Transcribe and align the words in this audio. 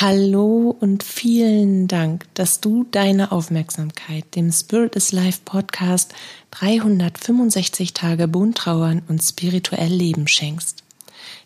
Hallo 0.00 0.76
und 0.78 1.02
vielen 1.02 1.88
Dank, 1.88 2.26
dass 2.34 2.60
du 2.60 2.86
deine 2.88 3.32
Aufmerksamkeit 3.32 4.36
dem 4.36 4.52
Spirit 4.52 4.94
is 4.94 5.10
Life 5.10 5.40
Podcast 5.44 6.14
365 6.52 7.94
Tage 7.94 8.28
Bunttrauern 8.28 9.02
und 9.08 9.20
spirituell 9.20 9.90
Leben 9.90 10.28
schenkst. 10.28 10.84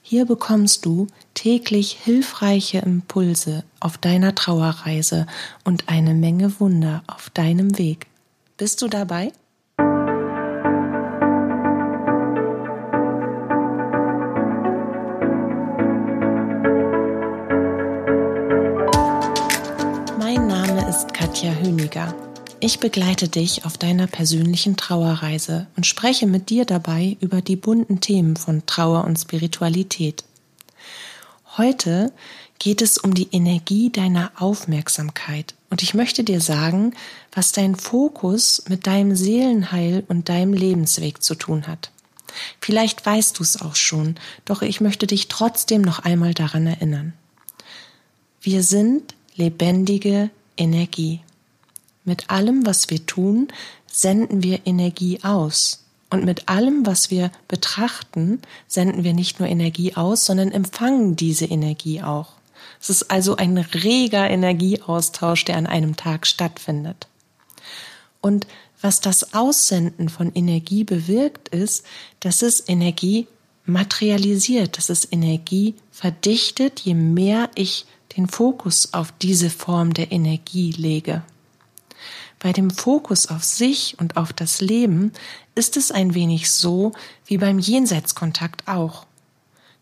Hier 0.02 0.26
bekommst 0.26 0.84
du 0.84 1.06
täglich 1.32 1.92
hilfreiche 2.04 2.80
Impulse 2.80 3.64
auf 3.80 3.96
deiner 3.96 4.34
Trauerreise 4.34 5.26
und 5.64 5.88
eine 5.88 6.12
Menge 6.12 6.60
Wunder 6.60 7.04
auf 7.06 7.30
deinem 7.30 7.78
Weg. 7.78 8.06
Bist 8.58 8.82
du 8.82 8.88
dabei? 8.88 9.32
Katja 21.12 21.52
Höniger. 21.52 22.14
Ich 22.60 22.78
begleite 22.78 23.28
dich 23.28 23.66
auf 23.66 23.76
deiner 23.76 24.06
persönlichen 24.06 24.78
Trauerreise 24.78 25.66
und 25.76 25.86
spreche 25.86 26.26
mit 26.26 26.48
dir 26.48 26.64
dabei 26.64 27.18
über 27.20 27.42
die 27.42 27.56
bunten 27.56 28.00
Themen 28.00 28.36
von 28.36 28.64
Trauer 28.64 29.04
und 29.04 29.18
Spiritualität. 29.18 30.24
Heute 31.58 32.12
geht 32.58 32.80
es 32.80 32.96
um 32.96 33.12
die 33.12 33.28
Energie 33.30 33.90
deiner 33.90 34.32
Aufmerksamkeit 34.38 35.54
und 35.68 35.82
ich 35.82 35.92
möchte 35.92 36.24
dir 36.24 36.40
sagen, 36.40 36.94
was 37.32 37.52
dein 37.52 37.76
Fokus 37.76 38.64
mit 38.68 38.86
deinem 38.86 39.14
Seelenheil 39.14 40.02
und 40.08 40.30
deinem 40.30 40.54
Lebensweg 40.54 41.22
zu 41.22 41.34
tun 41.34 41.66
hat. 41.66 41.90
Vielleicht 42.58 43.04
weißt 43.04 43.38
du 43.38 43.42
es 43.42 43.60
auch 43.60 43.76
schon, 43.76 44.14
doch 44.46 44.62
ich 44.62 44.80
möchte 44.80 45.06
dich 45.06 45.28
trotzdem 45.28 45.82
noch 45.82 45.98
einmal 45.98 46.32
daran 46.32 46.66
erinnern. 46.66 47.12
Wir 48.40 48.62
sind 48.62 49.14
lebendige 49.34 50.30
Energie. 50.56 51.20
Mit 52.04 52.30
allem, 52.30 52.66
was 52.66 52.90
wir 52.90 53.06
tun, 53.06 53.48
senden 53.86 54.42
wir 54.42 54.66
Energie 54.66 55.20
aus. 55.22 55.84
Und 56.10 56.24
mit 56.24 56.48
allem, 56.48 56.84
was 56.84 57.10
wir 57.10 57.30
betrachten, 57.48 58.42
senden 58.66 59.04
wir 59.04 59.14
nicht 59.14 59.40
nur 59.40 59.48
Energie 59.48 59.94
aus, 59.96 60.26
sondern 60.26 60.52
empfangen 60.52 61.16
diese 61.16 61.46
Energie 61.46 62.02
auch. 62.02 62.32
Es 62.80 62.90
ist 62.90 63.10
also 63.10 63.36
ein 63.36 63.56
reger 63.56 64.28
Energieaustausch, 64.28 65.44
der 65.44 65.56
an 65.56 65.66
einem 65.66 65.96
Tag 65.96 66.26
stattfindet. 66.26 67.06
Und 68.20 68.46
was 68.80 69.00
das 69.00 69.34
Aussenden 69.34 70.08
von 70.08 70.32
Energie 70.34 70.84
bewirkt, 70.84 71.48
ist, 71.48 71.86
dass 72.20 72.42
es 72.42 72.68
Energie 72.68 73.28
materialisiert, 73.64 74.76
dass 74.76 74.90
es 74.90 75.10
Energie 75.10 75.76
verdichtet, 75.92 76.80
je 76.80 76.94
mehr 76.94 77.48
ich 77.54 77.86
den 78.16 78.28
Fokus 78.28 78.92
auf 78.92 79.12
diese 79.20 79.50
Form 79.50 79.94
der 79.94 80.12
Energie 80.12 80.72
lege. 80.72 81.22
Bei 82.38 82.52
dem 82.52 82.70
Fokus 82.70 83.28
auf 83.28 83.44
sich 83.44 83.96
und 84.00 84.16
auf 84.16 84.32
das 84.32 84.60
Leben 84.60 85.12
ist 85.54 85.76
es 85.76 85.92
ein 85.92 86.14
wenig 86.14 86.50
so 86.50 86.92
wie 87.24 87.38
beim 87.38 87.58
Jenseitskontakt 87.58 88.66
auch. 88.66 89.06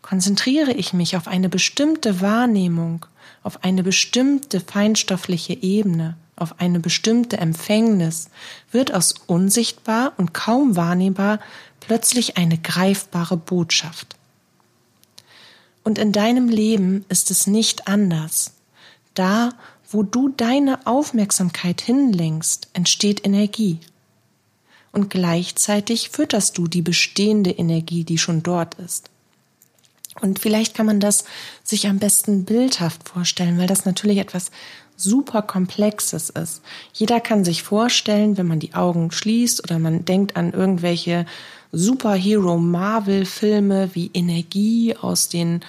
Konzentriere 0.01 0.71
ich 0.71 0.93
mich 0.93 1.17
auf 1.17 1.27
eine 1.27 1.49
bestimmte 1.49 2.21
Wahrnehmung, 2.21 3.05
auf 3.43 3.63
eine 3.63 3.81
bestimmte 3.81 4.59
feinstoffliche 4.59 5.53
Ebene, 5.53 6.17
auf 6.35 6.59
eine 6.59 6.79
bestimmte 6.79 7.37
Empfängnis, 7.37 8.29
wird 8.71 8.93
aus 8.93 9.15
unsichtbar 9.27 10.13
und 10.17 10.33
kaum 10.33 10.75
wahrnehmbar 10.75 11.39
plötzlich 11.79 12.37
eine 12.37 12.57
greifbare 12.57 13.37
Botschaft. 13.37 14.15
Und 15.83 15.97
in 15.97 16.11
deinem 16.11 16.47
Leben 16.47 17.05
ist 17.09 17.31
es 17.31 17.47
nicht 17.47 17.87
anders. 17.87 18.53
Da, 19.13 19.53
wo 19.89 20.03
du 20.03 20.29
deine 20.29 20.85
Aufmerksamkeit 20.85 21.81
hinlenkst, 21.81 22.69
entsteht 22.73 23.25
Energie. 23.25 23.79
Und 24.91 25.09
gleichzeitig 25.09 26.09
fütterst 26.09 26.57
du 26.57 26.67
die 26.67 26.81
bestehende 26.81 27.51
Energie, 27.51 28.03
die 28.03 28.17
schon 28.17 28.43
dort 28.43 28.75
ist. 28.75 29.09
Und 30.19 30.39
vielleicht 30.39 30.75
kann 30.75 30.85
man 30.85 30.99
das 30.99 31.23
sich 31.63 31.87
am 31.87 31.99
besten 31.99 32.43
bildhaft 32.43 33.07
vorstellen, 33.07 33.57
weil 33.57 33.67
das 33.67 33.85
natürlich 33.85 34.17
etwas 34.17 34.51
super 34.97 35.41
Komplexes 35.41 36.29
ist. 36.29 36.61
Jeder 36.93 37.21
kann 37.21 37.45
sich 37.45 37.63
vorstellen, 37.63 38.37
wenn 38.37 38.47
man 38.47 38.59
die 38.59 38.73
Augen 38.73 39.11
schließt 39.11 39.63
oder 39.63 39.79
man 39.79 40.05
denkt 40.05 40.35
an 40.35 40.51
irgendwelche 40.51 41.25
Superhero-Marvel-Filme 41.71 43.91
wie 43.93 44.09
Energie 44.13 44.95
aus 44.95 45.29
den 45.29 45.61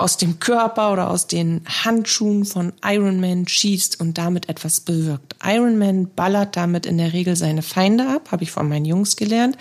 aus 0.00 0.16
dem 0.16 0.40
Körper 0.40 0.92
oder 0.92 1.10
aus 1.10 1.26
den 1.26 1.60
Handschuhen 1.66 2.46
von 2.46 2.72
Iron 2.82 3.20
Man 3.20 3.46
schießt 3.46 4.00
und 4.00 4.16
damit 4.16 4.48
etwas 4.48 4.80
bewirkt. 4.80 5.36
Iron 5.44 5.78
Man 5.78 6.08
ballert 6.14 6.56
damit 6.56 6.86
in 6.86 6.96
der 6.96 7.12
Regel 7.12 7.36
seine 7.36 7.60
Feinde 7.60 8.08
ab, 8.08 8.32
habe 8.32 8.44
ich 8.44 8.50
von 8.50 8.66
meinen 8.66 8.86
Jungs 8.86 9.16
gelernt. 9.16 9.58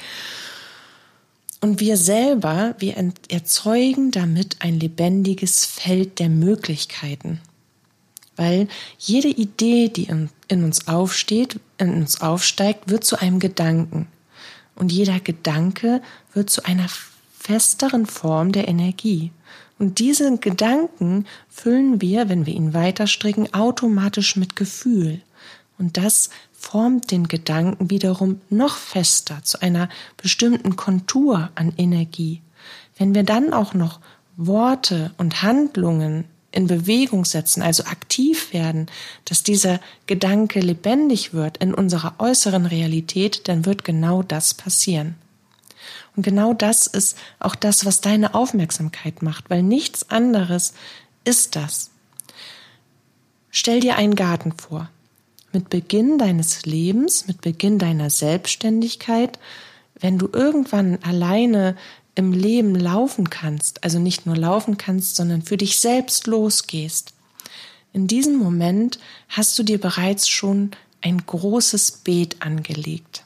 Und 1.60 1.82
wir 1.82 1.98
selber, 1.98 2.74
wir 2.80 2.96
erzeugen 3.30 4.12
damit 4.12 4.58
ein 4.60 4.80
lebendiges 4.80 5.66
Feld 5.66 6.20
der 6.20 6.30
Möglichkeiten. 6.30 7.42
Weil 8.38 8.70
jede 8.98 9.28
Idee, 9.28 9.90
die 9.90 10.04
in, 10.04 10.30
in 10.48 10.64
uns 10.64 10.88
aufsteht, 10.88 11.60
in 11.78 11.96
uns 11.96 12.22
aufsteigt, 12.22 12.90
wird 12.90 13.04
zu 13.04 13.20
einem 13.20 13.40
Gedanken. 13.40 14.08
Und 14.80 14.92
jeder 14.92 15.20
Gedanke 15.20 16.02
wird 16.34 16.50
zu 16.50 16.66
einer 16.66 16.88
festeren 17.38 18.06
Form 18.06 18.52
der 18.52 18.68
Energie. 18.68 19.32
Und 19.78 20.00
diesen 20.00 20.40
Gedanken 20.40 21.26
füllen 21.50 22.02
wir, 22.02 22.30
wenn 22.30 22.46
wir 22.46 22.54
ihn 22.54 22.74
weiterstricken, 22.74 23.54
automatisch 23.54 24.36
mit 24.36 24.56
Gefühl. 24.56 25.22
Und 25.78 25.98
das 25.98 26.30
formt 26.54 27.12
den 27.12 27.28
Gedanken 27.28 27.90
wiederum 27.90 28.42
noch 28.50 28.76
fester 28.76 29.44
zu 29.44 29.62
einer 29.62 29.90
bestimmten 30.18 30.76
Kontur 30.76 31.50
an 31.56 31.74
Energie. 31.78 32.42
Wenn 32.98 33.14
wir 33.14 33.24
dann 33.24 33.54
auch 33.54 33.74
noch 33.74 34.00
Worte 34.36 35.12
und 35.18 35.42
Handlungen 35.44 36.26
in 36.52 36.68
Bewegung 36.68 37.26
setzen, 37.26 37.62
also 37.62 37.84
aktiv 37.84 38.54
werden, 38.54 38.88
dass 39.26 39.44
dieser 39.44 39.80
Gedanke 40.08 40.60
lebendig 40.60 41.34
wird 41.34 41.58
in 41.58 41.74
unserer 41.74 42.16
äußeren 42.20 42.66
Realität, 42.66 43.48
dann 43.48 43.66
wird 43.66 43.84
genau 43.84 44.24
das 44.24 44.54
passieren. 44.54 45.16
Und 46.16 46.24
genau 46.24 46.54
das 46.54 46.88
ist 46.88 47.18
auch 47.40 47.56
das, 47.56 47.86
was 47.86 48.02
deine 48.02 48.34
Aufmerksamkeit 48.34 49.22
macht, 49.22 49.50
weil 49.50 49.64
nichts 49.64 50.10
anderes 50.10 50.74
ist 51.24 51.56
das. 51.56 51.92
Stell 53.52 53.80
dir 53.80 53.96
einen 53.96 54.16
Garten 54.16 54.52
vor. 54.52 54.90
Mit 55.52 55.70
Beginn 55.70 56.18
deines 56.18 56.66
Lebens, 56.66 57.28
mit 57.28 57.42
Beginn 57.42 57.80
deiner 57.80 58.10
Selbstständigkeit, 58.10 59.40
wenn 60.00 60.18
du 60.18 60.30
irgendwann 60.32 61.00
alleine 61.04 61.76
im 62.20 62.34
Leben 62.34 62.76
laufen 62.76 63.30
kannst, 63.30 63.84
also 63.84 63.98
nicht 63.98 64.26
nur 64.26 64.36
laufen 64.36 64.78
kannst, 64.78 65.16
sondern 65.16 65.42
für 65.42 65.56
dich 65.56 65.80
selbst 65.80 66.28
losgehst, 66.28 67.14
in 67.94 68.08
diesem 68.08 68.36
Moment 68.36 69.00
hast 69.30 69.58
du 69.58 69.64
dir 69.64 69.80
bereits 69.80 70.28
schon 70.28 70.72
ein 71.02 71.26
großes 71.26 71.92
Beet 72.04 72.42
angelegt. 72.42 73.24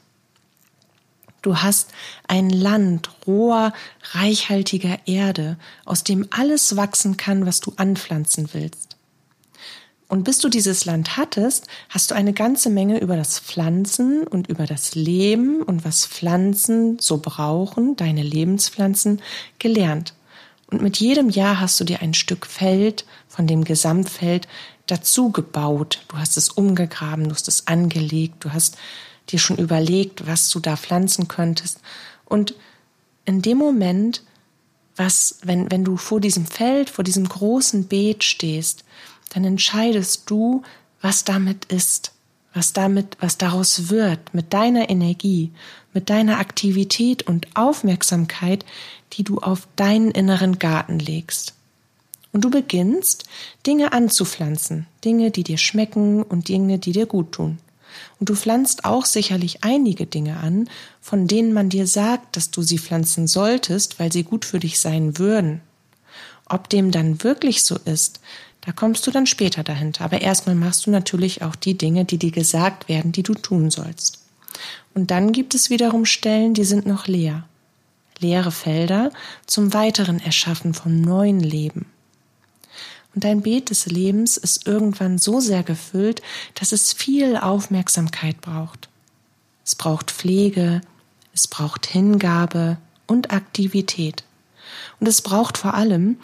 Du 1.42 1.58
hast 1.58 1.90
ein 2.28 2.48
Land 2.48 3.10
roher, 3.26 3.74
reichhaltiger 4.12 4.98
Erde, 5.06 5.58
aus 5.84 6.04
dem 6.04 6.28
alles 6.30 6.76
wachsen 6.76 7.16
kann, 7.16 7.44
was 7.44 7.60
du 7.60 7.74
anpflanzen 7.76 8.48
willst. 8.52 8.93
Und 10.08 10.24
bis 10.24 10.38
du 10.38 10.48
dieses 10.48 10.84
Land 10.84 11.16
hattest, 11.16 11.66
hast 11.88 12.10
du 12.10 12.14
eine 12.14 12.32
ganze 12.32 12.70
Menge 12.70 13.00
über 13.00 13.16
das 13.16 13.38
Pflanzen 13.38 14.26
und 14.26 14.48
über 14.48 14.66
das 14.66 14.94
Leben 14.94 15.62
und 15.62 15.84
was 15.84 16.06
Pflanzen 16.06 16.98
so 17.00 17.18
brauchen, 17.18 17.96
deine 17.96 18.22
Lebenspflanzen, 18.22 19.22
gelernt. 19.58 20.14
Und 20.70 20.82
mit 20.82 20.98
jedem 20.98 21.30
Jahr 21.30 21.60
hast 21.60 21.80
du 21.80 21.84
dir 21.84 22.02
ein 22.02 22.14
Stück 22.14 22.46
Feld 22.46 23.04
von 23.28 23.46
dem 23.46 23.64
Gesamtfeld 23.64 24.46
dazu 24.86 25.30
gebaut. 25.30 26.02
Du 26.08 26.18
hast 26.18 26.36
es 26.36 26.50
umgegraben, 26.50 27.28
du 27.28 27.34
hast 27.34 27.48
es 27.48 27.66
angelegt, 27.66 28.44
du 28.44 28.52
hast 28.52 28.76
dir 29.30 29.38
schon 29.38 29.56
überlegt, 29.56 30.26
was 30.26 30.50
du 30.50 30.60
da 30.60 30.76
pflanzen 30.76 31.28
könntest. 31.28 31.80
Und 32.24 32.54
in 33.24 33.40
dem 33.40 33.58
Moment, 33.58 34.22
was, 34.96 35.38
wenn, 35.42 35.70
wenn 35.70 35.84
du 35.84 35.96
vor 35.96 36.20
diesem 36.20 36.46
Feld, 36.46 36.90
vor 36.90 37.04
diesem 37.04 37.28
großen 37.28 37.88
Beet 37.88 38.22
stehst, 38.22 38.84
dann 39.34 39.44
entscheidest 39.44 40.30
du, 40.30 40.62
was 41.00 41.24
damit 41.24 41.66
ist, 41.66 42.12
was 42.54 42.72
damit, 42.72 43.16
was 43.20 43.36
daraus 43.36 43.90
wird, 43.90 44.32
mit 44.32 44.52
deiner 44.52 44.88
Energie, 44.88 45.50
mit 45.92 46.08
deiner 46.08 46.38
Aktivität 46.38 47.24
und 47.24 47.48
Aufmerksamkeit, 47.56 48.64
die 49.12 49.24
du 49.24 49.38
auf 49.38 49.66
deinen 49.76 50.12
inneren 50.12 50.58
Garten 50.58 50.98
legst. 50.98 51.54
Und 52.32 52.44
du 52.44 52.50
beginnst, 52.50 53.24
Dinge 53.66 53.92
anzupflanzen, 53.92 54.86
Dinge, 55.04 55.30
die 55.30 55.44
dir 55.44 55.58
schmecken 55.58 56.22
und 56.22 56.48
Dinge, 56.48 56.78
die 56.78 56.92
dir 56.92 57.06
gut 57.06 57.32
tun. 57.32 57.58
Und 58.18 58.28
du 58.28 58.34
pflanzt 58.34 58.84
auch 58.84 59.04
sicherlich 59.04 59.62
einige 59.62 60.06
Dinge 60.06 60.38
an, 60.38 60.68
von 61.00 61.26
denen 61.26 61.52
man 61.52 61.68
dir 61.68 61.86
sagt, 61.86 62.36
dass 62.36 62.50
du 62.50 62.62
sie 62.62 62.78
pflanzen 62.78 63.26
solltest, 63.26 63.98
weil 63.98 64.12
sie 64.12 64.24
gut 64.24 64.44
für 64.44 64.58
dich 64.58 64.80
sein 64.80 65.18
würden. 65.18 65.60
Ob 66.46 66.68
dem 66.68 66.90
dann 66.90 67.22
wirklich 67.22 67.64
so 67.64 67.78
ist, 67.84 68.20
Da 68.64 68.72
kommst 68.72 69.06
du 69.06 69.10
dann 69.10 69.26
später 69.26 69.62
dahinter. 69.62 70.04
Aber 70.04 70.22
erstmal 70.22 70.54
machst 70.54 70.86
du 70.86 70.90
natürlich 70.90 71.42
auch 71.42 71.54
die 71.54 71.76
Dinge, 71.76 72.04
die 72.04 72.18
dir 72.18 72.30
gesagt 72.30 72.88
werden, 72.88 73.12
die 73.12 73.22
du 73.22 73.34
tun 73.34 73.70
sollst. 73.70 74.24
Und 74.94 75.10
dann 75.10 75.32
gibt 75.32 75.54
es 75.54 75.70
wiederum 75.70 76.04
Stellen, 76.04 76.54
die 76.54 76.64
sind 76.64 76.86
noch 76.86 77.06
leer. 77.06 77.44
Leere 78.20 78.52
Felder 78.52 79.10
zum 79.46 79.74
weiteren 79.74 80.20
Erschaffen 80.20 80.72
von 80.72 81.00
neuen 81.00 81.40
Leben. 81.40 81.86
Und 83.14 83.24
dein 83.24 83.42
Beet 83.42 83.70
des 83.70 83.86
Lebens 83.86 84.36
ist 84.36 84.66
irgendwann 84.66 85.18
so 85.18 85.40
sehr 85.40 85.62
gefüllt, 85.62 86.22
dass 86.54 86.72
es 86.72 86.92
viel 86.92 87.36
Aufmerksamkeit 87.36 88.40
braucht. 88.40 88.88
Es 89.64 89.74
braucht 89.74 90.10
Pflege, 90.10 90.80
es 91.32 91.48
braucht 91.48 91.86
Hingabe 91.86 92.78
und 93.06 93.32
Aktivität. 93.32 94.24
Und 95.00 95.06
es 95.06 95.22
braucht 95.22 95.58
vor 95.58 95.74
allem 95.74 96.18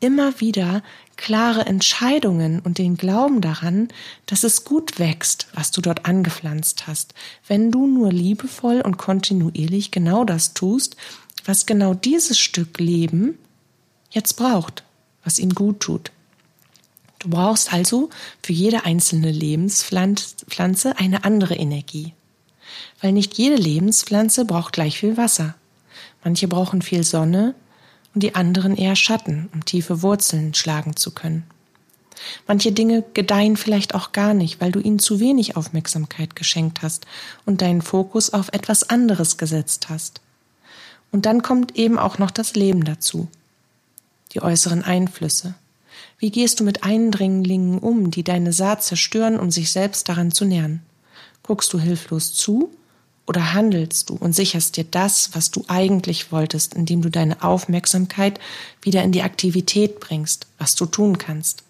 immer 0.00 0.40
wieder 0.40 0.82
klare 1.20 1.66
Entscheidungen 1.66 2.60
und 2.60 2.78
den 2.78 2.96
Glauben 2.96 3.42
daran, 3.42 3.88
dass 4.24 4.42
es 4.42 4.64
gut 4.64 4.98
wächst, 4.98 5.48
was 5.52 5.70
du 5.70 5.82
dort 5.82 6.06
angepflanzt 6.06 6.86
hast, 6.86 7.12
wenn 7.46 7.70
du 7.70 7.86
nur 7.86 8.10
liebevoll 8.10 8.80
und 8.80 8.96
kontinuierlich 8.96 9.90
genau 9.90 10.24
das 10.24 10.54
tust, 10.54 10.96
was 11.44 11.66
genau 11.66 11.92
dieses 11.92 12.38
Stück 12.38 12.80
Leben 12.80 13.36
jetzt 14.10 14.32
braucht, 14.38 14.82
was 15.22 15.38
ihm 15.38 15.54
gut 15.54 15.80
tut. 15.80 16.10
Du 17.18 17.28
brauchst 17.28 17.70
also 17.70 18.08
für 18.42 18.54
jede 18.54 18.86
einzelne 18.86 19.30
Lebenspflanze 19.30 20.96
eine 20.96 21.24
andere 21.24 21.54
Energie. 21.54 22.14
Weil 23.02 23.12
nicht 23.12 23.36
jede 23.36 23.56
Lebenspflanze 23.56 24.46
braucht 24.46 24.72
gleich 24.72 24.98
viel 24.98 25.18
Wasser. 25.18 25.54
Manche 26.24 26.48
brauchen 26.48 26.80
viel 26.80 27.04
Sonne 27.04 27.54
und 28.14 28.22
die 28.22 28.34
anderen 28.34 28.76
eher 28.76 28.96
Schatten, 28.96 29.48
um 29.52 29.64
tiefe 29.64 30.02
Wurzeln 30.02 30.54
schlagen 30.54 30.96
zu 30.96 31.12
können. 31.12 31.44
Manche 32.46 32.72
Dinge 32.72 33.04
gedeihen 33.14 33.56
vielleicht 33.56 33.94
auch 33.94 34.12
gar 34.12 34.34
nicht, 34.34 34.60
weil 34.60 34.72
du 34.72 34.80
ihnen 34.80 34.98
zu 34.98 35.20
wenig 35.20 35.56
Aufmerksamkeit 35.56 36.36
geschenkt 36.36 36.82
hast 36.82 37.06
und 37.46 37.62
deinen 37.62 37.82
Fokus 37.82 38.30
auf 38.30 38.48
etwas 38.52 38.90
anderes 38.90 39.38
gesetzt 39.38 39.88
hast. 39.88 40.20
Und 41.12 41.26
dann 41.26 41.42
kommt 41.42 41.76
eben 41.76 41.98
auch 41.98 42.18
noch 42.18 42.30
das 42.30 42.54
Leben 42.54 42.84
dazu. 42.84 43.28
Die 44.32 44.42
äußeren 44.42 44.84
Einflüsse, 44.84 45.54
wie 46.18 46.30
gehst 46.30 46.60
du 46.60 46.64
mit 46.64 46.84
Eindringlingen 46.84 47.78
um, 47.78 48.10
die 48.10 48.22
deine 48.22 48.52
Saat 48.52 48.82
zerstören, 48.84 49.40
um 49.40 49.50
sich 49.50 49.72
selbst 49.72 50.08
daran 50.08 50.30
zu 50.30 50.44
nähren? 50.44 50.82
Guckst 51.42 51.72
du 51.72 51.80
hilflos 51.80 52.34
zu 52.34 52.70
oder 53.30 53.52
handelst 53.52 54.10
du 54.10 54.16
und 54.16 54.34
sicherst 54.34 54.76
dir 54.76 54.82
das, 54.82 55.30
was 55.34 55.52
du 55.52 55.62
eigentlich 55.68 56.32
wolltest, 56.32 56.74
indem 56.74 57.00
du 57.00 57.10
deine 57.10 57.44
Aufmerksamkeit 57.44 58.40
wieder 58.82 59.04
in 59.04 59.12
die 59.12 59.22
Aktivität 59.22 60.00
bringst, 60.00 60.48
was 60.58 60.74
du 60.74 60.84
tun 60.84 61.16
kannst? 61.16 61.62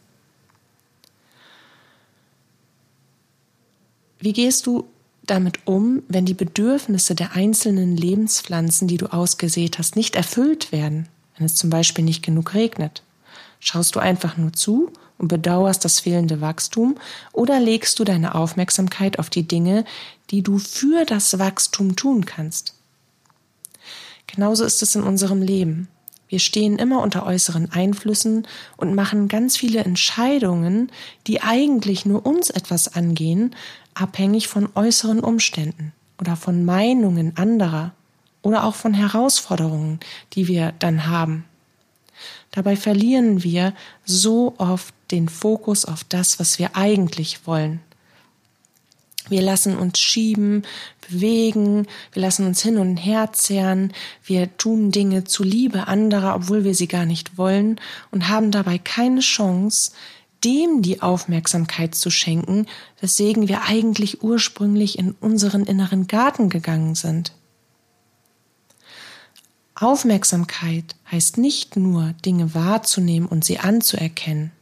Wie 4.21 4.33
gehst 4.33 4.67
du 4.67 4.89
damit 5.23 5.67
um, 5.67 6.03
wenn 6.09 6.25
die 6.25 6.33
Bedürfnisse 6.33 7.15
der 7.15 7.37
einzelnen 7.37 7.95
Lebenspflanzen, 7.95 8.89
die 8.89 8.97
du 8.97 9.12
ausgesät 9.12 9.77
hast, 9.77 9.97
nicht 9.97 10.17
erfüllt 10.17 10.73
werden, 10.73 11.11
wenn 11.37 11.45
es 11.45 11.57
zum 11.57 11.69
Beispiel 11.69 12.07
nicht 12.07 12.23
genug 12.23 12.55
regnet? 12.55 13.03
Schaust 13.59 13.95
du 13.97 14.01
einfach 14.01 14.39
nur 14.39 14.55
zu 14.55 14.91
und 15.21 15.29
bedauerst 15.29 15.85
das 15.85 16.01
fehlende 16.01 16.41
Wachstum 16.41 16.97
oder 17.33 17.61
legst 17.61 17.99
du 17.99 18.05
deine 18.05 18.35
Aufmerksamkeit 18.35 19.19
auf 19.19 19.29
die 19.29 19.47
Dinge, 19.47 19.85
die 20.31 20.43
du 20.43 20.59
für 20.59 21.05
das 21.05 21.39
Wachstum 21.39 21.95
tun 21.95 22.25
kannst? 22.25 22.75
Genauso 24.27 24.65
ist 24.65 24.83
es 24.83 24.95
in 24.95 25.03
unserem 25.03 25.43
Leben. 25.43 25.89
Wir 26.29 26.39
stehen 26.39 26.79
immer 26.79 27.03
unter 27.03 27.27
äußeren 27.27 27.71
Einflüssen 27.71 28.47
und 28.77 28.95
machen 28.95 29.29
ganz 29.29 29.57
viele 29.57 29.81
Entscheidungen, 29.85 30.91
die 31.27 31.43
eigentlich 31.43 32.07
nur 32.07 32.25
uns 32.25 32.49
etwas 32.49 32.95
angehen, 32.95 33.55
abhängig 33.95 34.49
von 34.49 34.69
äußeren 34.75 35.21
Umständen 35.21 35.93
oder 36.19 36.37
von 36.37 36.65
Meinungen 36.65 37.37
anderer 37.37 37.93
oder 38.43 38.65
auch 38.65 38.77
von 38.77 38.95
Herausforderungen, 38.95 40.01
die 40.33 40.47
wir 40.47 40.73
dann 40.79 41.09
haben. 41.09 41.45
Dabei 42.50 42.76
verlieren 42.76 43.43
wir 43.44 43.75
so 44.05 44.55
oft 44.58 44.94
den 45.11 45.29
Fokus 45.29 45.85
auf 45.85 46.05
das, 46.05 46.38
was 46.41 46.58
wir 46.58 46.76
eigentlich 46.76 47.47
wollen. 47.47 47.81
Wir 49.29 49.43
lassen 49.43 49.76
uns 49.76 50.00
schieben, 50.00 50.64
bewegen, 51.08 51.87
wir 52.12 52.23
lassen 52.23 52.47
uns 52.47 52.62
hin 52.62 52.79
und 52.79 52.97
her 52.97 53.31
zehren, 53.32 53.93
wir 54.25 54.56
tun 54.56 54.91
Dinge 54.91 55.23
zu 55.25 55.44
Liebe 55.44 55.87
anderer, 55.87 56.35
obwohl 56.35 56.64
wir 56.64 56.75
sie 56.75 56.88
gar 56.88 57.06
nicht 57.06 57.38
wollen 57.38 57.81
und 58.11 58.29
haben 58.29 58.50
dabei 58.50 58.79
keine 58.79 59.20
Chance, 59.20 59.93
dem 60.43 60.82
die 60.82 61.00
Aufmerksamkeit 61.02 61.94
zu 61.94 62.11
schenken, 62.11 62.67
weswegen 63.00 63.47
wir 63.47 63.62
eigentlich 63.62 64.25
ursprünglich 64.25 64.99
in 64.99 65.12
unseren 65.20 65.64
inneren 65.64 66.08
Garten 66.08 66.49
gegangen 66.49 66.97
sind. 66.97 67.32
Aufmerksamkeit 69.81 70.94
heißt 71.11 71.38
nicht 71.38 71.77
nur, 71.77 72.12
Dinge 72.25 72.55
wahrzunehmen 72.55 73.27
und 73.27 73.47
sie 73.47 73.59
anzuerkennen. 73.59 74.53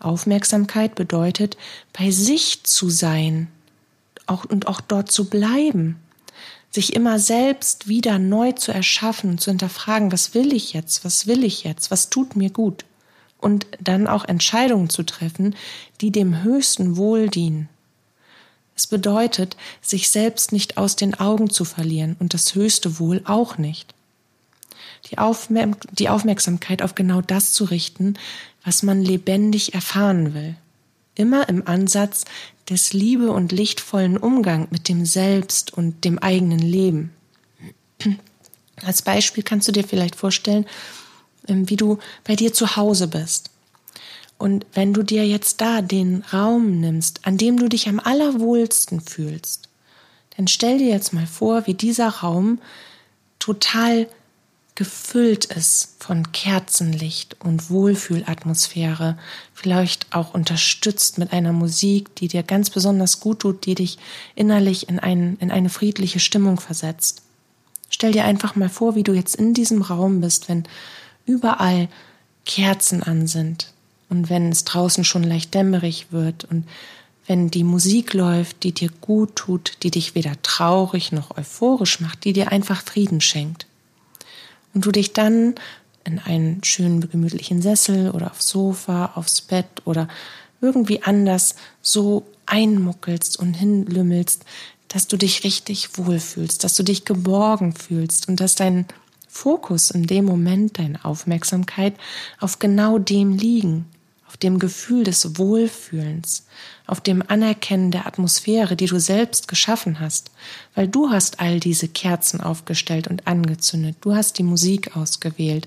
Aufmerksamkeit 0.00 0.94
bedeutet, 0.94 1.58
bei 1.92 2.10
sich 2.10 2.64
zu 2.64 2.88
sein 2.88 3.48
auch, 4.26 4.46
und 4.46 4.66
auch 4.66 4.80
dort 4.80 5.12
zu 5.12 5.28
bleiben, 5.28 5.96
sich 6.70 6.94
immer 6.94 7.18
selbst 7.18 7.88
wieder 7.88 8.18
neu 8.18 8.52
zu 8.52 8.72
erschaffen 8.72 9.30
und 9.30 9.40
zu 9.40 9.50
hinterfragen, 9.50 10.12
was 10.12 10.32
will 10.32 10.54
ich 10.54 10.72
jetzt, 10.72 11.04
was 11.04 11.26
will 11.26 11.44
ich 11.44 11.64
jetzt, 11.64 11.90
was 11.90 12.08
tut 12.08 12.34
mir 12.34 12.50
gut 12.50 12.86
und 13.38 13.66
dann 13.80 14.06
auch 14.06 14.24
Entscheidungen 14.24 14.88
zu 14.88 15.02
treffen, 15.02 15.56
die 16.00 16.10
dem 16.10 16.42
höchsten 16.42 16.96
Wohl 16.96 17.28
dienen. 17.28 17.68
Es 18.74 18.86
bedeutet, 18.86 19.56
sich 19.82 20.08
selbst 20.08 20.52
nicht 20.52 20.78
aus 20.78 20.96
den 20.96 21.14
Augen 21.14 21.50
zu 21.50 21.66
verlieren 21.66 22.16
und 22.18 22.32
das 22.32 22.54
höchste 22.54 22.98
Wohl 22.98 23.22
auch 23.24 23.58
nicht 23.58 23.94
die, 25.06 25.18
Aufmer 25.18 25.68
die 25.92 26.08
Aufmerksamkeit 26.08 26.82
auf 26.82 26.94
genau 26.94 27.20
das 27.20 27.52
zu 27.52 27.64
richten, 27.64 28.14
was 28.64 28.82
man 28.82 29.02
lebendig 29.02 29.74
erfahren 29.74 30.34
will. 30.34 30.56
Immer 31.14 31.48
im 31.48 31.66
Ansatz 31.66 32.24
des 32.68 32.92
liebe- 32.92 33.32
und 33.32 33.52
lichtvollen 33.52 34.16
Umgang 34.16 34.68
mit 34.70 34.88
dem 34.88 35.04
Selbst 35.04 35.72
und 35.72 36.04
dem 36.04 36.18
eigenen 36.18 36.60
Leben. 36.60 37.12
Als 38.84 39.02
Beispiel 39.02 39.42
kannst 39.42 39.66
du 39.66 39.72
dir 39.72 39.84
vielleicht 39.84 40.16
vorstellen, 40.16 40.66
ähm, 41.48 41.68
wie 41.68 41.76
du 41.76 41.98
bei 42.24 42.36
dir 42.36 42.52
zu 42.52 42.76
Hause 42.76 43.08
bist. 43.08 43.50
Und 44.38 44.66
wenn 44.72 44.94
du 44.94 45.02
dir 45.02 45.26
jetzt 45.26 45.60
da 45.60 45.82
den 45.82 46.22
Raum 46.32 46.78
nimmst, 46.78 47.26
an 47.26 47.38
dem 47.38 47.56
du 47.56 47.68
dich 47.68 47.88
am 47.88 47.98
allerwohlsten 47.98 49.00
fühlst, 49.00 49.68
dann 50.36 50.46
stell 50.46 50.78
dir 50.78 50.86
jetzt 50.86 51.12
mal 51.12 51.26
vor, 51.26 51.66
wie 51.66 51.74
dieser 51.74 52.08
Raum 52.08 52.60
total 53.40 54.06
gefüllt 54.78 55.46
ist 55.46 55.96
von 55.98 56.30
Kerzenlicht 56.30 57.36
und 57.40 57.68
Wohlfühlatmosphäre, 57.68 59.18
vielleicht 59.52 60.06
auch 60.14 60.34
unterstützt 60.34 61.18
mit 61.18 61.32
einer 61.32 61.52
Musik, 61.52 62.14
die 62.14 62.28
dir 62.28 62.44
ganz 62.44 62.70
besonders 62.70 63.18
gut 63.18 63.40
tut, 63.40 63.66
die 63.66 63.74
dich 63.74 63.98
innerlich 64.36 64.88
in, 64.88 65.00
ein, 65.00 65.36
in 65.40 65.50
eine 65.50 65.68
friedliche 65.68 66.20
Stimmung 66.20 66.60
versetzt. 66.60 67.22
Stell 67.90 68.12
dir 68.12 68.24
einfach 68.24 68.54
mal 68.54 68.68
vor, 68.68 68.94
wie 68.94 69.02
du 69.02 69.14
jetzt 69.14 69.34
in 69.34 69.52
diesem 69.52 69.82
Raum 69.82 70.20
bist, 70.20 70.48
wenn 70.48 70.62
überall 71.26 71.88
Kerzen 72.46 73.02
an 73.02 73.26
sind 73.26 73.72
und 74.08 74.30
wenn 74.30 74.52
es 74.52 74.62
draußen 74.62 75.02
schon 75.02 75.24
leicht 75.24 75.54
dämmerig 75.54 76.12
wird 76.12 76.44
und 76.44 76.68
wenn 77.26 77.50
die 77.50 77.64
Musik 77.64 78.14
läuft, 78.14 78.62
die 78.62 78.72
dir 78.72 78.90
gut 79.00 79.34
tut, 79.34 79.78
die 79.82 79.90
dich 79.90 80.14
weder 80.14 80.40
traurig 80.42 81.10
noch 81.10 81.36
euphorisch 81.36 81.98
macht, 81.98 82.22
die 82.22 82.32
dir 82.32 82.52
einfach 82.52 82.80
Frieden 82.80 83.20
schenkt 83.20 83.66
und 84.78 84.86
du 84.86 84.92
dich 84.92 85.12
dann 85.12 85.56
in 86.04 86.20
einen 86.20 86.62
schönen 86.62 87.00
gemütlichen 87.10 87.62
Sessel 87.62 88.12
oder 88.12 88.30
aufs 88.30 88.48
Sofa, 88.48 89.10
aufs 89.16 89.40
Bett 89.40 89.66
oder 89.86 90.06
irgendwie 90.60 91.02
anders 91.02 91.56
so 91.82 92.24
einmuckelst 92.46 93.40
und 93.40 93.54
hinlümmelst, 93.54 94.44
dass 94.86 95.08
du 95.08 95.16
dich 95.16 95.42
richtig 95.42 95.98
wohlfühlst, 95.98 96.62
dass 96.62 96.76
du 96.76 96.84
dich 96.84 97.04
geborgen 97.04 97.72
fühlst 97.74 98.28
und 98.28 98.38
dass 98.38 98.54
dein 98.54 98.86
Fokus 99.26 99.90
in 99.90 100.06
dem 100.06 100.26
Moment, 100.26 100.78
deine 100.78 101.04
Aufmerksamkeit 101.04 101.94
auf 102.38 102.60
genau 102.60 103.00
dem 103.00 103.32
liegen, 103.32 103.86
auf 104.28 104.36
dem 104.36 104.58
Gefühl 104.58 105.04
des 105.04 105.38
Wohlfühlens, 105.38 106.44
auf 106.86 107.00
dem 107.00 107.22
Anerkennen 107.26 107.90
der 107.90 108.06
Atmosphäre, 108.06 108.76
die 108.76 108.84
du 108.84 109.00
selbst 109.00 109.48
geschaffen 109.48 110.00
hast, 110.00 110.30
weil 110.74 110.86
du 110.86 111.10
hast 111.10 111.40
all 111.40 111.60
diese 111.60 111.88
Kerzen 111.88 112.42
aufgestellt 112.42 113.08
und 113.08 113.26
angezündet, 113.26 113.96
du 114.02 114.14
hast 114.14 114.36
die 114.36 114.42
Musik 114.42 114.96
ausgewählt, 114.96 115.66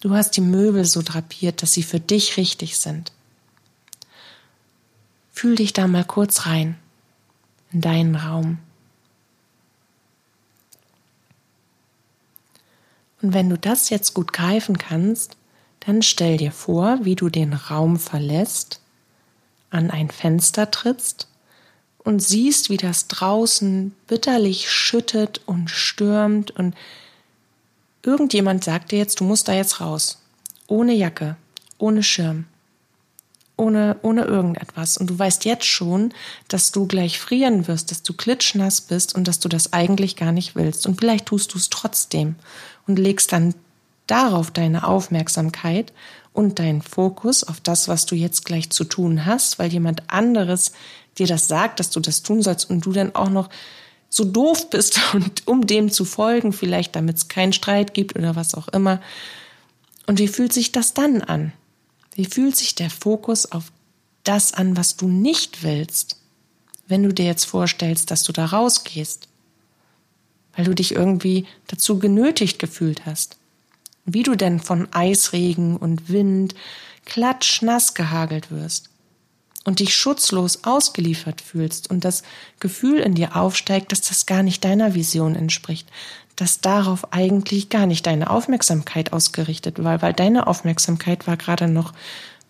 du 0.00 0.14
hast 0.14 0.38
die 0.38 0.40
Möbel 0.40 0.86
so 0.86 1.02
drapiert, 1.02 1.60
dass 1.60 1.74
sie 1.74 1.82
für 1.82 2.00
dich 2.00 2.38
richtig 2.38 2.78
sind. 2.78 3.12
Fühl 5.30 5.56
dich 5.56 5.74
da 5.74 5.86
mal 5.86 6.04
kurz 6.04 6.46
rein 6.46 6.76
in 7.72 7.82
deinen 7.82 8.16
Raum. 8.16 8.58
Und 13.20 13.34
wenn 13.34 13.50
du 13.50 13.58
das 13.58 13.90
jetzt 13.90 14.14
gut 14.14 14.32
greifen 14.32 14.78
kannst, 14.78 15.36
Dann 15.80 16.02
stell 16.02 16.36
dir 16.36 16.52
vor, 16.52 16.98
wie 17.02 17.14
du 17.14 17.28
den 17.28 17.52
Raum 17.52 17.98
verlässt, 17.98 18.80
an 19.70 19.90
ein 19.90 20.10
Fenster 20.10 20.70
trittst 20.70 21.28
und 21.98 22.20
siehst, 22.20 22.70
wie 22.70 22.76
das 22.76 23.08
draußen 23.08 23.94
bitterlich 24.06 24.70
schüttet 24.70 25.42
und 25.46 25.70
stürmt 25.70 26.50
und 26.50 26.74
irgendjemand 28.02 28.64
sagt 28.64 28.92
dir 28.92 28.98
jetzt, 28.98 29.20
du 29.20 29.24
musst 29.24 29.48
da 29.48 29.52
jetzt 29.52 29.80
raus. 29.80 30.18
Ohne 30.66 30.94
Jacke, 30.94 31.36
ohne 31.78 32.02
Schirm, 32.02 32.46
ohne, 33.56 33.96
ohne 34.02 34.24
irgendetwas. 34.24 34.96
Und 34.96 35.10
du 35.10 35.18
weißt 35.18 35.44
jetzt 35.44 35.66
schon, 35.66 36.14
dass 36.48 36.72
du 36.72 36.86
gleich 36.86 37.18
frieren 37.18 37.68
wirst, 37.68 37.90
dass 37.90 38.02
du 38.02 38.14
klitschnass 38.14 38.80
bist 38.80 39.14
und 39.14 39.28
dass 39.28 39.40
du 39.40 39.48
das 39.48 39.72
eigentlich 39.72 40.16
gar 40.16 40.32
nicht 40.32 40.54
willst. 40.54 40.86
Und 40.86 40.98
vielleicht 40.98 41.26
tust 41.26 41.52
du 41.52 41.58
es 41.58 41.68
trotzdem 41.68 42.36
und 42.86 42.98
legst 42.98 43.32
dann 43.32 43.54
darauf 44.08 44.50
deine 44.50 44.86
Aufmerksamkeit 44.86 45.92
und 46.32 46.58
deinen 46.58 46.82
Fokus 46.82 47.44
auf 47.44 47.60
das, 47.60 47.88
was 47.88 48.06
du 48.06 48.14
jetzt 48.14 48.44
gleich 48.44 48.70
zu 48.70 48.84
tun 48.84 49.26
hast, 49.26 49.58
weil 49.58 49.72
jemand 49.72 50.10
anderes 50.10 50.72
dir 51.18 51.26
das 51.26 51.48
sagt, 51.48 51.80
dass 51.80 51.90
du 51.90 52.00
das 52.00 52.22
tun 52.22 52.42
sollst 52.42 52.68
und 52.68 52.84
du 52.84 52.92
dann 52.92 53.14
auch 53.14 53.30
noch 53.30 53.48
so 54.08 54.24
doof 54.24 54.70
bist 54.70 55.00
und 55.14 55.46
um 55.46 55.66
dem 55.66 55.90
zu 55.90 56.04
folgen, 56.04 56.52
vielleicht 56.52 56.96
damit 56.96 57.16
es 57.16 57.28
keinen 57.28 57.52
Streit 57.52 57.94
gibt 57.94 58.16
oder 58.16 58.36
was 58.36 58.54
auch 58.54 58.68
immer. 58.68 59.00
Und 60.06 60.18
wie 60.18 60.28
fühlt 60.28 60.52
sich 60.52 60.72
das 60.72 60.94
dann 60.94 61.22
an? 61.22 61.52
Wie 62.14 62.24
fühlt 62.24 62.56
sich 62.56 62.74
der 62.74 62.90
Fokus 62.90 63.50
auf 63.52 63.70
das 64.24 64.54
an, 64.54 64.76
was 64.76 64.96
du 64.96 65.08
nicht 65.08 65.62
willst, 65.62 66.16
wenn 66.86 67.02
du 67.02 67.12
dir 67.12 67.26
jetzt 67.26 67.44
vorstellst, 67.44 68.10
dass 68.10 68.22
du 68.22 68.32
da 68.32 68.46
rausgehst? 68.46 69.28
Weil 70.56 70.64
du 70.64 70.74
dich 70.74 70.94
irgendwie 70.94 71.46
dazu 71.66 71.98
genötigt 71.98 72.58
gefühlt 72.58 73.06
hast. 73.06 73.37
Wie 74.10 74.22
du 74.22 74.36
denn 74.36 74.58
von 74.58 74.88
Eisregen 74.90 75.76
und 75.76 76.08
Wind 76.08 76.54
klatschnass 77.04 77.92
gehagelt 77.92 78.50
wirst 78.50 78.88
und 79.66 79.80
dich 79.80 79.94
schutzlos 79.94 80.64
ausgeliefert 80.64 81.42
fühlst 81.42 81.90
und 81.90 82.06
das 82.06 82.22
Gefühl 82.58 83.00
in 83.00 83.14
dir 83.14 83.36
aufsteigt, 83.36 83.92
dass 83.92 84.00
das 84.00 84.24
gar 84.24 84.42
nicht 84.42 84.64
deiner 84.64 84.94
Vision 84.94 85.36
entspricht, 85.36 85.90
dass 86.36 86.62
darauf 86.62 87.12
eigentlich 87.12 87.68
gar 87.68 87.84
nicht 87.84 88.06
deine 88.06 88.30
Aufmerksamkeit 88.30 89.12
ausgerichtet 89.12 89.84
war, 89.84 90.00
weil 90.00 90.14
deine 90.14 90.46
Aufmerksamkeit 90.46 91.26
war 91.26 91.36
gerade 91.36 91.68
noch 91.68 91.92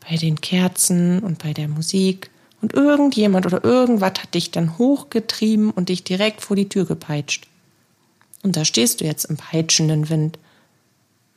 bei 0.09 0.15
den 0.15 0.41
Kerzen 0.41 1.19
und 1.19 1.43
bei 1.43 1.55
der 1.55 1.67
Musik 1.67 2.31
und 2.61 2.75
irgendjemand 2.75 3.47
oder 3.47 3.65
irgendwas 3.65 4.12
hat 4.23 4.35
dich 4.35 4.53
dann 4.53 4.79
hochgetrieben 4.79 5.73
und 5.73 5.88
dich 5.88 6.05
direkt 6.05 6.41
vor 6.41 6.55
die 6.55 6.69
Tür 6.69 6.85
gepeitscht. 6.85 7.49
Und 8.45 8.57
da 8.57 8.65
stehst 8.65 9.00
du 9.00 9.05
jetzt 9.05 9.25
im 9.25 9.37
peitschenden 9.37 10.09
Wind 10.09 10.38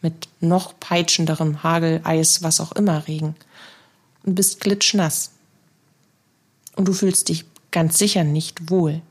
mit 0.01 0.27
noch 0.39 0.79
peitschenderem 0.79 1.63
Hagel, 1.63 2.01
Eis, 2.03 2.43
was 2.43 2.59
auch 2.59 2.71
immer 2.71 3.07
Regen 3.07 3.35
und 4.23 4.35
bist 4.35 4.61
glitschnass. 4.61 5.31
Und 6.75 6.87
du 6.87 6.93
fühlst 6.93 7.29
dich 7.29 7.45
ganz 7.71 7.97
sicher 7.97 8.23
nicht 8.23 8.69
wohl. 8.69 9.01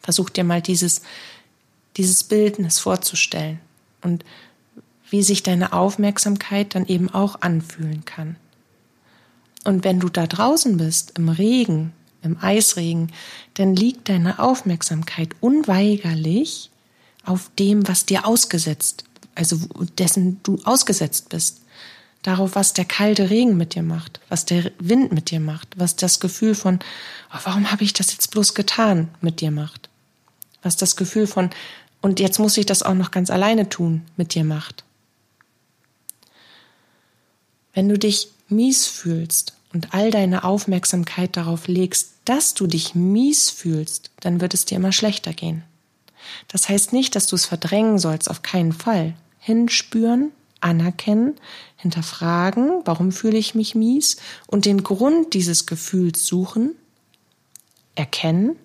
Versuch 0.00 0.30
dir 0.30 0.44
mal 0.44 0.62
dieses 0.62 1.02
dieses 1.96 2.24
Bildnis 2.24 2.78
vorzustellen 2.78 3.60
und 4.02 4.24
wie 5.08 5.22
sich 5.22 5.42
deine 5.42 5.72
Aufmerksamkeit 5.72 6.74
dann 6.74 6.86
eben 6.86 7.10
auch 7.10 7.40
anfühlen 7.40 8.04
kann. 8.04 8.36
Und 9.64 9.84
wenn 9.84 10.00
du 10.00 10.08
da 10.08 10.26
draußen 10.26 10.76
bist, 10.76 11.18
im 11.18 11.28
Regen, 11.28 11.92
im 12.22 12.38
Eisregen, 12.40 13.12
dann 13.54 13.74
liegt 13.74 14.08
deine 14.08 14.38
Aufmerksamkeit 14.38 15.30
unweigerlich 15.40 16.70
auf 17.24 17.50
dem, 17.58 17.86
was 17.88 18.06
dir 18.06 18.26
ausgesetzt, 18.26 19.04
also 19.36 19.56
dessen 19.98 20.40
du 20.42 20.58
ausgesetzt 20.64 21.28
bist. 21.28 21.60
Darauf, 22.22 22.56
was 22.56 22.72
der 22.72 22.84
kalte 22.84 23.30
Regen 23.30 23.56
mit 23.56 23.74
dir 23.74 23.84
macht, 23.84 24.18
was 24.28 24.44
der 24.44 24.72
Wind 24.80 25.12
mit 25.12 25.30
dir 25.30 25.38
macht, 25.38 25.68
was 25.76 25.94
das 25.94 26.18
Gefühl 26.18 26.56
von, 26.56 26.80
oh, 27.32 27.38
warum 27.44 27.70
habe 27.70 27.84
ich 27.84 27.92
das 27.92 28.10
jetzt 28.10 28.32
bloß 28.32 28.54
getan, 28.54 29.08
mit 29.20 29.40
dir 29.40 29.52
macht. 29.52 29.88
Was 30.62 30.76
das 30.76 30.96
Gefühl 30.96 31.28
von, 31.28 31.50
und 32.00 32.18
jetzt 32.18 32.40
muss 32.40 32.56
ich 32.56 32.66
das 32.66 32.82
auch 32.82 32.94
noch 32.94 33.12
ganz 33.12 33.30
alleine 33.30 33.68
tun, 33.68 34.02
mit 34.16 34.34
dir 34.34 34.42
macht. 34.42 34.82
Wenn 37.74 37.88
du 37.88 37.98
dich 37.98 38.30
mies 38.48 38.86
fühlst 38.86 39.54
und 39.72 39.94
all 39.94 40.10
deine 40.10 40.42
Aufmerksamkeit 40.42 41.36
darauf 41.36 41.68
legst, 41.68 42.14
dass 42.24 42.54
du 42.54 42.66
dich 42.66 42.94
mies 42.94 43.50
fühlst, 43.50 44.10
dann 44.20 44.40
wird 44.40 44.54
es 44.54 44.64
dir 44.64 44.76
immer 44.76 44.92
schlechter 44.92 45.32
gehen. 45.32 45.62
Das 46.48 46.68
heißt 46.68 46.92
nicht, 46.92 47.14
dass 47.14 47.26
du 47.26 47.36
es 47.36 47.44
verdrängen 47.44 47.98
sollst, 47.98 48.28
auf 48.30 48.42
keinen 48.42 48.72
Fall. 48.72 49.14
Hinspüren, 49.46 50.32
anerkennen, 50.60 51.36
hinterfragen, 51.76 52.82
warum 52.84 53.12
fühle 53.12 53.38
ich 53.38 53.54
mich 53.54 53.76
mies 53.76 54.16
und 54.48 54.64
den 54.64 54.82
Grund 54.82 55.34
dieses 55.34 55.66
Gefühls 55.66 56.26
suchen, 56.26 56.72
erkennen 57.94 58.56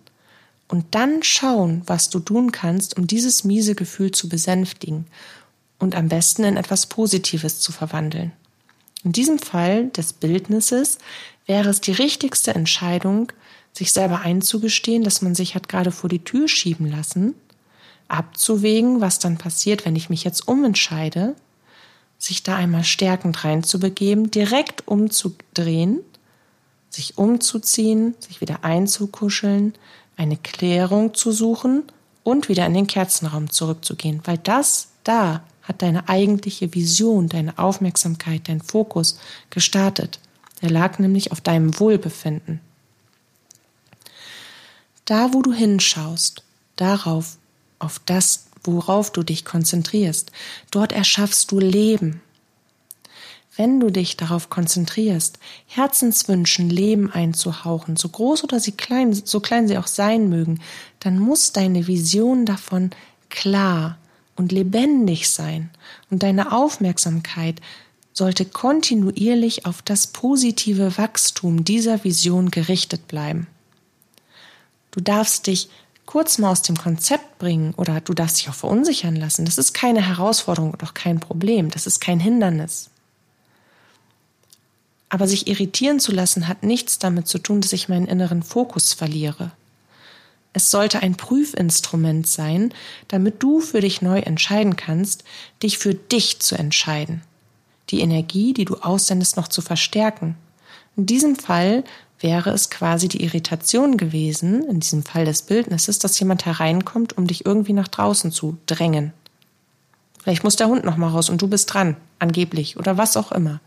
und 0.67 0.95
dann 0.95 1.21
schauen, 1.21 1.83
was 1.85 2.09
du 2.09 2.19
tun 2.19 2.51
kannst, 2.51 2.97
um 2.97 3.05
dieses 3.05 3.43
miese 3.43 3.75
Gefühl 3.75 4.09
zu 4.09 4.27
besänftigen 4.27 5.05
und 5.77 5.93
am 5.93 6.07
besten 6.07 6.45
in 6.45 6.57
etwas 6.57 6.87
Positives 6.87 7.59
zu 7.59 7.71
verwandeln. 7.71 8.31
In 9.03 9.11
diesem 9.11 9.37
Fall 9.37 9.89
des 9.89 10.13
Bildnisses 10.13 10.97
wäre 11.45 11.69
es 11.69 11.79
die 11.79 11.91
richtigste 11.91 12.55
Entscheidung, 12.55 13.31
sich 13.71 13.91
selber 13.91 14.21
einzugestehen, 14.21 15.03
dass 15.03 15.21
man 15.21 15.35
sich 15.35 15.53
hat 15.53 15.69
gerade 15.69 15.91
vor 15.91 16.09
die 16.09 16.23
Tür 16.23 16.47
schieben 16.47 16.89
lassen, 16.89 17.35
abzuwägen, 18.11 19.01
was 19.01 19.19
dann 19.19 19.37
passiert, 19.37 19.85
wenn 19.85 19.95
ich 19.95 20.09
mich 20.09 20.23
jetzt 20.23 20.47
umentscheide, 20.47 21.35
sich 22.17 22.43
da 22.43 22.55
einmal 22.55 22.83
stärkend 22.83 23.43
reinzubegeben, 23.43 24.29
direkt 24.29 24.87
umzudrehen, 24.87 26.01
sich 26.89 27.17
umzuziehen, 27.17 28.15
sich 28.19 28.41
wieder 28.41 28.63
einzukuscheln, 28.63 29.73
eine 30.17 30.37
Klärung 30.37 31.13
zu 31.13 31.31
suchen 31.31 31.83
und 32.23 32.49
wieder 32.49 32.65
in 32.65 32.73
den 32.73 32.87
Kerzenraum 32.87 33.49
zurückzugehen, 33.49 34.21
weil 34.25 34.37
das 34.37 34.89
da 35.03 35.43
hat 35.63 35.81
deine 35.81 36.09
eigentliche 36.09 36.73
Vision, 36.73 37.29
deine 37.29 37.57
Aufmerksamkeit, 37.57 38.47
dein 38.47 38.61
Fokus 38.61 39.17
gestartet. 39.49 40.19
Der 40.61 40.69
lag 40.69 40.99
nämlich 40.99 41.31
auf 41.31 41.41
deinem 41.41 41.79
Wohlbefinden. 41.79 42.59
Da, 45.05 45.33
wo 45.33 45.41
du 45.41 45.53
hinschaust, 45.53 46.43
darauf, 46.75 47.37
auf 47.81 47.99
das, 48.05 48.47
worauf 48.63 49.11
du 49.11 49.23
dich 49.23 49.45
konzentrierst, 49.45 50.31
dort 50.71 50.91
erschaffst 50.91 51.51
du 51.51 51.59
Leben, 51.59 52.21
wenn 53.57 53.79
du 53.79 53.89
dich 53.91 54.17
darauf 54.17 54.49
konzentrierst, 54.49 55.37
Herzenswünschen 55.67 56.69
Leben 56.69 57.11
einzuhauchen, 57.11 57.97
so 57.97 58.09
groß 58.09 58.43
oder 58.43 58.59
sie 58.59 58.71
klein, 58.71 59.13
so 59.13 59.39
klein 59.39 59.67
sie 59.67 59.77
auch 59.77 59.87
sein 59.87 60.29
mögen, 60.29 60.61
dann 60.99 61.19
muss 61.19 61.51
deine 61.51 61.87
Vision 61.87 62.45
davon 62.45 62.91
klar 63.29 63.97
und 64.35 64.51
lebendig 64.51 65.29
sein. 65.29 65.69
Und 66.09 66.23
deine 66.23 66.53
Aufmerksamkeit 66.53 67.59
sollte 68.13 68.45
kontinuierlich 68.45 69.65
auf 69.65 69.81
das 69.81 70.07
positive 70.07 70.97
Wachstum 70.97 71.63
dieser 71.63 72.03
Vision 72.03 72.51
gerichtet 72.51 73.07
bleiben. 73.07 73.47
Du 74.91 75.01
darfst 75.01 75.47
dich 75.47 75.69
kurz 76.11 76.39
mal 76.39 76.51
aus 76.51 76.61
dem 76.61 76.75
Konzept 76.75 77.39
bringen 77.39 77.73
oder 77.77 78.01
du 78.01 78.13
darfst 78.13 78.37
dich 78.37 78.49
auch 78.49 78.53
verunsichern 78.53 79.15
lassen. 79.15 79.45
Das 79.45 79.57
ist 79.57 79.73
keine 79.73 80.05
Herausforderung 80.05 80.71
und 80.71 80.83
auch 80.83 80.93
kein 80.93 81.21
Problem. 81.21 81.69
Das 81.69 81.87
ist 81.87 82.01
kein 82.01 82.19
Hindernis. 82.19 82.89
Aber 85.07 85.25
sich 85.25 85.47
irritieren 85.47 86.01
zu 86.01 86.11
lassen 86.11 86.49
hat 86.49 86.63
nichts 86.63 86.99
damit 86.99 87.29
zu 87.29 87.37
tun, 87.37 87.61
dass 87.61 87.71
ich 87.71 87.87
meinen 87.87 88.07
inneren 88.07 88.43
Fokus 88.43 88.91
verliere. 88.91 89.51
Es 90.51 90.69
sollte 90.69 91.01
ein 91.01 91.15
Prüfinstrument 91.15 92.27
sein, 92.27 92.73
damit 93.07 93.41
du 93.41 93.61
für 93.61 93.79
dich 93.79 94.01
neu 94.01 94.19
entscheiden 94.19 94.75
kannst, 94.75 95.23
dich 95.63 95.77
für 95.77 95.93
dich 95.93 96.41
zu 96.41 96.55
entscheiden, 96.55 97.21
die 97.89 98.01
Energie, 98.01 98.51
die 98.51 98.65
du 98.65 98.75
aussendest, 98.75 99.37
noch 99.37 99.47
zu 99.47 99.61
verstärken. 99.61 100.35
In 100.97 101.05
diesem 101.05 101.37
Fall 101.37 101.85
wäre 102.21 102.51
es 102.51 102.69
quasi 102.69 103.07
die 103.07 103.23
Irritation 103.23 103.97
gewesen, 103.97 104.63
in 104.65 104.79
diesem 104.79 105.03
Fall 105.03 105.25
des 105.25 105.41
Bildnisses, 105.43 105.99
dass 105.99 106.19
jemand 106.19 106.45
hereinkommt, 106.45 107.17
um 107.17 107.27
dich 107.27 107.45
irgendwie 107.45 107.73
nach 107.73 107.87
draußen 107.87 108.31
zu 108.31 108.57
drängen. 108.65 109.13
Vielleicht 110.21 110.43
muss 110.43 110.55
der 110.55 110.67
Hund 110.67 110.83
noch 110.83 110.97
mal 110.97 111.09
raus 111.09 111.29
und 111.29 111.41
du 111.41 111.47
bist 111.47 111.73
dran, 111.73 111.97
angeblich 112.19 112.77
oder 112.77 112.97
was 112.97 113.17
auch 113.17 113.31
immer. 113.31 113.59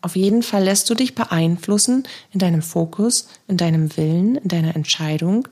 Auf 0.00 0.16
jeden 0.16 0.42
Fall 0.42 0.64
lässt 0.64 0.88
du 0.90 0.94
dich 0.94 1.14
beeinflussen 1.14 2.04
in 2.32 2.38
deinem 2.38 2.62
Fokus, 2.62 3.28
in 3.48 3.56
deinem 3.56 3.96
Willen, 3.96 4.36
in 4.36 4.48
deiner 4.48 4.74
Entscheidung 4.74 5.48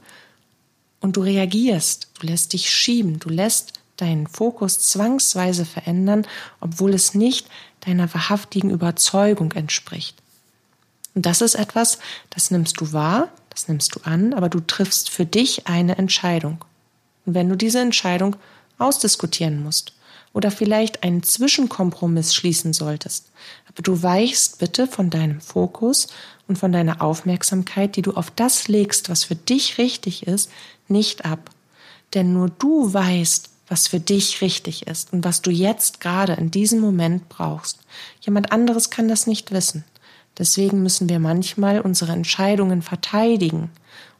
und 1.00 1.16
du 1.16 1.22
reagierst, 1.22 2.08
du 2.20 2.26
lässt 2.26 2.52
dich 2.52 2.70
schieben, 2.70 3.18
du 3.18 3.28
lässt 3.28 3.74
deinen 3.96 4.26
Fokus 4.26 4.80
zwangsweise 4.80 5.64
verändern, 5.64 6.26
obwohl 6.60 6.94
es 6.94 7.14
nicht 7.14 7.48
deiner 7.80 8.12
wahrhaftigen 8.12 8.70
Überzeugung 8.70 9.52
entspricht. 9.52 10.19
Und 11.14 11.26
das 11.26 11.40
ist 11.40 11.54
etwas, 11.54 11.98
das 12.30 12.50
nimmst 12.50 12.80
du 12.80 12.92
wahr, 12.92 13.28
das 13.50 13.68
nimmst 13.68 13.94
du 13.94 14.00
an, 14.04 14.32
aber 14.32 14.48
du 14.48 14.60
triffst 14.60 15.10
für 15.10 15.26
dich 15.26 15.66
eine 15.66 15.98
Entscheidung. 15.98 16.64
Und 17.26 17.34
wenn 17.34 17.48
du 17.48 17.56
diese 17.56 17.80
Entscheidung 17.80 18.36
ausdiskutieren 18.78 19.62
musst, 19.62 19.92
oder 20.32 20.50
vielleicht 20.50 21.02
einen 21.02 21.22
Zwischenkompromiss 21.22 22.34
schließen 22.34 22.72
solltest. 22.72 23.30
Aber 23.68 23.82
du 23.82 24.02
weichst 24.02 24.58
bitte 24.58 24.86
von 24.86 25.10
deinem 25.10 25.40
Fokus 25.40 26.08
und 26.46 26.56
von 26.56 26.72
deiner 26.72 27.02
Aufmerksamkeit, 27.02 27.96
die 27.96 28.02
du 28.02 28.12
auf 28.14 28.30
das 28.30 28.68
legst, 28.68 29.08
was 29.08 29.24
für 29.24 29.34
dich 29.34 29.78
richtig 29.78 30.26
ist, 30.26 30.50
nicht 30.88 31.24
ab. 31.24 31.50
Denn 32.14 32.32
nur 32.32 32.48
du 32.48 32.92
weißt, 32.92 33.50
was 33.68 33.88
für 33.88 34.00
dich 34.00 34.40
richtig 34.40 34.86
ist 34.86 35.12
und 35.12 35.24
was 35.24 35.42
du 35.42 35.50
jetzt 35.50 36.00
gerade 36.00 36.32
in 36.32 36.50
diesem 36.50 36.80
Moment 36.80 37.28
brauchst. 37.28 37.78
Jemand 38.20 38.50
anderes 38.52 38.90
kann 38.90 39.08
das 39.08 39.26
nicht 39.26 39.52
wissen. 39.52 39.84
Deswegen 40.40 40.82
müssen 40.82 41.10
wir 41.10 41.20
manchmal 41.20 41.82
unsere 41.82 42.12
Entscheidungen 42.12 42.80
verteidigen 42.80 43.70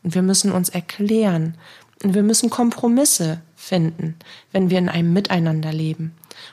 und 0.03 0.15
wir 0.15 0.21
müssen 0.21 0.53
uns 0.53 0.69
erklären 0.69 1.57
und 2.05 2.13
wir 2.13 2.23
müssen 2.23 2.51
Kompromisse 2.51 3.41
finden, 3.57 4.17
wenn 4.53 4.69
wir 4.69 4.77
in 4.77 4.91
einem 4.91 5.15
Miteinander 5.15 5.73
leben. 5.73 6.13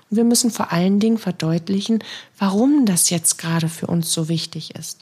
Und 0.10 0.16
wir 0.16 0.24
müssen 0.24 0.52
vor 0.52 0.72
allen 0.72 1.02
Dingen 1.02 1.18
verdeutlichen, 1.18 2.02
warum 2.38 2.86
das 2.86 3.10
jetzt 3.10 3.38
gerade 3.40 3.68
für 3.68 3.88
uns 3.88 4.14
so 4.14 4.30
wichtig 4.30 4.74
ist. 4.74 5.00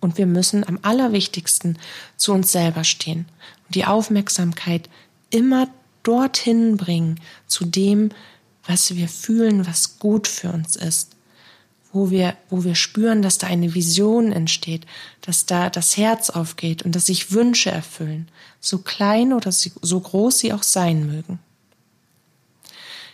Und 0.00 0.18
wir 0.18 0.26
müssen 0.26 0.68
am 0.68 0.78
allerwichtigsten 0.82 1.78
zu 2.18 2.34
uns 2.34 2.52
selber 2.52 2.84
stehen 2.84 3.24
und 3.66 3.74
die 3.74 3.86
Aufmerksamkeit 3.86 4.90
immer 5.30 5.66
dorthin 6.02 6.76
bringen, 6.76 7.18
zu 7.46 7.64
dem, 7.64 8.10
was 8.66 8.94
wir 8.96 9.08
fühlen, 9.08 9.66
was 9.66 9.98
gut 9.98 10.28
für 10.28 10.52
uns 10.52 10.76
ist. 10.76 11.16
Wo 11.92 12.10
wir, 12.10 12.36
wo 12.50 12.62
wir 12.62 12.76
spüren, 12.76 13.20
dass 13.20 13.38
da 13.38 13.48
eine 13.48 13.74
Vision 13.74 14.30
entsteht, 14.30 14.86
dass 15.22 15.46
da 15.46 15.70
das 15.70 15.96
Herz 15.96 16.30
aufgeht 16.30 16.82
und 16.82 16.94
dass 16.94 17.06
sich 17.06 17.32
Wünsche 17.32 17.70
erfüllen, 17.70 18.28
so 18.60 18.78
klein 18.78 19.32
oder 19.32 19.50
so 19.50 20.00
groß 20.00 20.38
sie 20.38 20.52
auch 20.52 20.62
sein 20.62 21.06
mögen. 21.06 21.40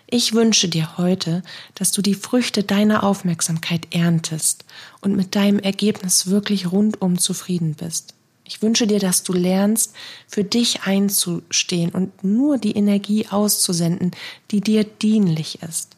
Ich 0.08 0.34
wünsche 0.34 0.68
dir 0.68 0.98
heute, 0.98 1.42
dass 1.74 1.90
du 1.90 2.00
die 2.00 2.14
Früchte 2.14 2.62
deiner 2.62 3.02
Aufmerksamkeit 3.02 3.88
erntest 3.90 4.64
und 5.00 5.16
mit 5.16 5.34
deinem 5.34 5.58
Ergebnis 5.58 6.28
wirklich 6.28 6.70
rundum 6.70 7.18
zufrieden 7.18 7.74
bist. 7.74 8.14
Ich 8.44 8.62
wünsche 8.62 8.86
dir, 8.86 9.00
dass 9.00 9.24
du 9.24 9.32
lernst, 9.32 9.92
für 10.28 10.44
dich 10.44 10.82
einzustehen 10.82 11.90
und 11.90 12.22
nur 12.22 12.58
die 12.58 12.76
Energie 12.76 13.26
auszusenden, 13.28 14.12
die 14.52 14.60
dir 14.60 14.84
dienlich 14.84 15.60
ist. 15.62 15.95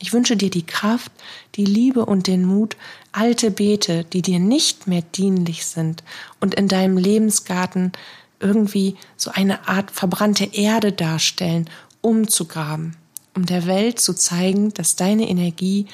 Ich 0.00 0.12
wünsche 0.12 0.36
dir 0.36 0.50
die 0.50 0.66
Kraft, 0.66 1.10
die 1.56 1.64
Liebe 1.64 2.06
und 2.06 2.26
den 2.26 2.44
Mut, 2.44 2.76
alte 3.10 3.50
Beete, 3.50 4.04
die 4.04 4.22
dir 4.22 4.38
nicht 4.38 4.86
mehr 4.86 5.02
dienlich 5.02 5.66
sind 5.66 6.04
und 6.40 6.54
in 6.54 6.68
deinem 6.68 6.96
Lebensgarten 6.96 7.92
irgendwie 8.40 8.96
so 9.16 9.32
eine 9.32 9.68
Art 9.68 9.90
verbrannte 9.90 10.44
Erde 10.52 10.92
darstellen, 10.92 11.68
umzugraben, 12.00 12.96
um 13.34 13.44
der 13.46 13.66
Welt 13.66 13.98
zu 13.98 14.14
zeigen, 14.14 14.72
dass 14.74 14.94
deine 14.94 15.28
Energie 15.28 15.86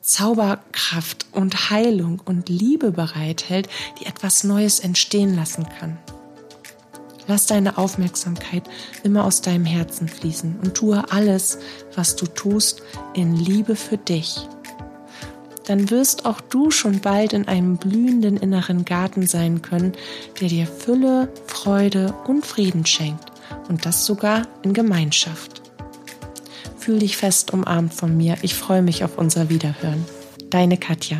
Zauberkraft 0.00 1.26
und 1.32 1.70
Heilung 1.70 2.22
und 2.24 2.48
Liebe 2.48 2.92
bereithält, 2.92 3.68
die 4.00 4.06
etwas 4.06 4.44
Neues 4.44 4.78
entstehen 4.78 5.34
lassen 5.34 5.66
kann. 5.78 5.98
Lass 7.28 7.46
deine 7.46 7.76
Aufmerksamkeit 7.76 8.62
immer 9.02 9.24
aus 9.24 9.40
deinem 9.40 9.64
Herzen 9.64 10.08
fließen 10.08 10.60
und 10.62 10.74
tue 10.74 11.10
alles, 11.10 11.58
was 11.94 12.16
du 12.16 12.26
tust, 12.26 12.82
in 13.14 13.34
Liebe 13.36 13.74
für 13.74 13.98
dich. 13.98 14.46
Dann 15.66 15.90
wirst 15.90 16.24
auch 16.24 16.40
du 16.40 16.70
schon 16.70 17.00
bald 17.00 17.32
in 17.32 17.48
einem 17.48 17.76
blühenden 17.76 18.36
inneren 18.36 18.84
Garten 18.84 19.26
sein 19.26 19.62
können, 19.62 19.92
der 20.40 20.48
dir 20.48 20.66
Fülle, 20.66 21.28
Freude 21.46 22.14
und 22.28 22.46
Frieden 22.46 22.86
schenkt 22.86 23.32
und 23.68 23.84
das 23.84 24.06
sogar 24.06 24.46
in 24.62 24.72
Gemeinschaft. 24.72 25.62
Fühl 26.78 27.00
dich 27.00 27.16
fest 27.16 27.52
umarmt 27.52 27.92
von 27.92 28.16
mir. 28.16 28.36
Ich 28.42 28.54
freue 28.54 28.82
mich 28.82 29.02
auf 29.02 29.18
unser 29.18 29.48
Wiederhören. 29.48 30.04
Deine 30.50 30.76
Katja. 30.76 31.18